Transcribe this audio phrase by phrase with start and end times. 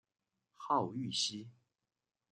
[0.55, 1.47] 号玉溪。